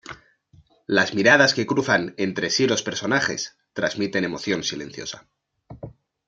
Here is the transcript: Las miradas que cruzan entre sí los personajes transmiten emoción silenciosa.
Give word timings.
Las 0.87 1.13
miradas 1.13 1.53
que 1.53 1.67
cruzan 1.67 2.15
entre 2.17 2.49
sí 2.49 2.65
los 2.65 2.81
personajes 2.81 3.59
transmiten 3.73 4.23
emoción 4.23 4.63
silenciosa. 4.63 5.27